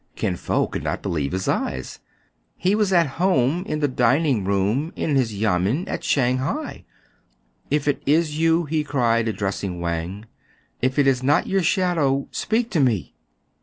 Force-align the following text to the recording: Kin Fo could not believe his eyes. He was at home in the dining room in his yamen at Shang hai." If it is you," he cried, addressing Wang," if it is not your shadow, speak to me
Kin 0.15 0.35
Fo 0.35 0.65
could 0.65 0.81
not 0.81 1.03
believe 1.03 1.31
his 1.31 1.47
eyes. 1.47 1.99
He 2.57 2.73
was 2.73 2.91
at 2.91 3.05
home 3.21 3.63
in 3.67 3.81
the 3.81 3.87
dining 3.87 4.43
room 4.43 4.91
in 4.95 5.15
his 5.15 5.35
yamen 5.39 5.87
at 5.87 6.03
Shang 6.03 6.39
hai." 6.39 6.85
If 7.69 7.87
it 7.87 8.01
is 8.07 8.39
you," 8.39 8.65
he 8.65 8.83
cried, 8.83 9.27
addressing 9.27 9.79
Wang," 9.79 10.25
if 10.81 10.97
it 10.97 11.05
is 11.05 11.21
not 11.21 11.45
your 11.45 11.61
shadow, 11.61 12.27
speak 12.31 12.71
to 12.71 12.79
me 12.79 13.13